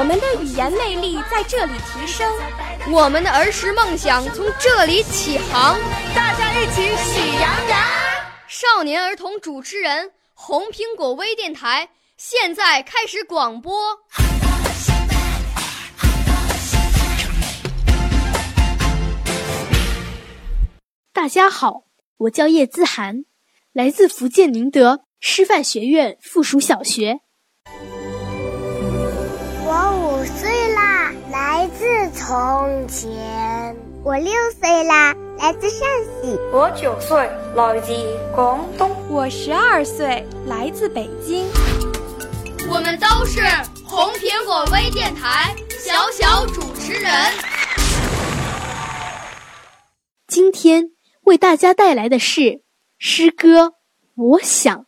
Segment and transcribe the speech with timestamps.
[0.00, 2.26] 我们的语言魅力在这里提升，
[2.90, 5.78] 我们的儿时梦想从这里起航。
[6.14, 7.78] 大家一起喜羊羊。
[8.48, 13.98] 少年儿童主持人，红苹果微电台现在开始广播。
[21.12, 21.82] 大家好，
[22.16, 23.26] 我叫叶姿涵，
[23.74, 27.20] 来自福建宁德师范学院附属小学。
[32.30, 33.74] 从前。
[34.04, 35.80] 我六岁啦，来自陕
[36.22, 36.38] 西。
[36.52, 37.92] 我九岁，来自
[38.32, 38.88] 广东。
[39.08, 41.44] 我十二岁，来自北京。
[42.70, 43.40] 我们都是
[43.84, 47.10] 红苹果微电台小小主持人。
[50.28, 50.92] 今天
[51.24, 52.62] 为大家带来的是
[52.96, 53.64] 诗歌
[54.14, 54.78] 《我想》。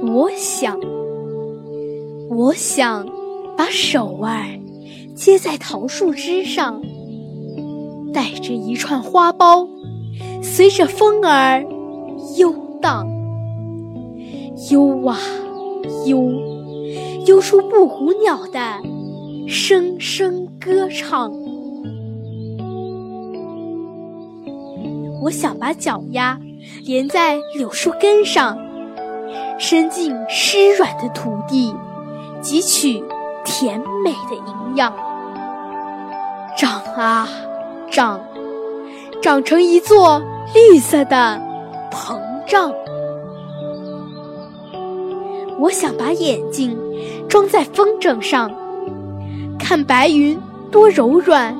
[0.00, 0.78] 我想，
[2.30, 3.06] 我想
[3.56, 4.44] 把手儿
[5.14, 6.80] 接在桃树枝上，
[8.12, 9.68] 带着一串花苞，
[10.42, 11.64] 随着风儿
[12.36, 13.08] 游荡，
[14.70, 15.18] 悠啊
[16.06, 16.30] 悠，
[17.26, 18.60] 悠出布谷鸟的
[19.48, 21.32] 声声歌唱。
[25.22, 26.38] 我想把脚丫
[26.84, 28.67] 连在柳树根上。
[29.58, 31.74] 伸进湿软的土地，
[32.40, 33.04] 汲取
[33.44, 34.92] 甜美的营养。
[36.56, 37.28] 长啊
[37.90, 38.20] 长，
[39.20, 40.22] 长成一座
[40.54, 41.40] 绿色的
[41.90, 42.72] 膨胀。
[45.58, 46.78] 我想把眼睛
[47.28, 48.48] 装在风筝上，
[49.58, 50.40] 看白云
[50.70, 51.56] 多柔软，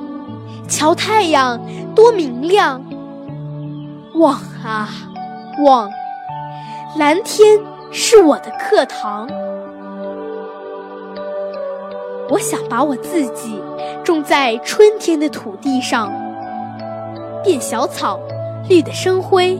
[0.69, 1.59] 瞧太阳
[1.93, 2.81] 多明亮。
[4.15, 4.33] 望
[4.63, 4.89] 啊
[5.65, 5.89] 望，
[6.97, 7.59] 蓝天。
[7.91, 9.27] 是我的课堂。
[12.29, 13.59] 我想把我自己
[14.03, 16.13] 种在春天的土地上，
[17.43, 18.19] 变小草，
[18.69, 19.57] 绿得生辉；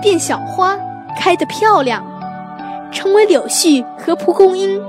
[0.00, 0.78] 变小花，
[1.18, 2.02] 开得漂亮。
[2.90, 4.82] 成为柳絮和蒲公英，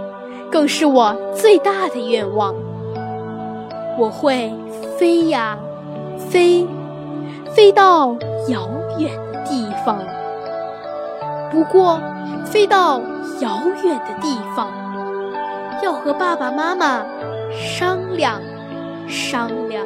[0.49, 2.55] 更是我最大的愿望。
[3.97, 4.53] 我会
[4.97, 5.57] 飞呀
[6.17, 6.65] 飞，
[7.53, 8.15] 飞到
[8.47, 8.78] 遥远。
[11.51, 11.99] 不过。
[12.45, 12.99] 飞到
[13.41, 14.71] 遥远的地方，
[15.83, 17.05] 要和爸爸妈妈
[17.51, 18.41] 商量
[19.07, 19.85] 商量。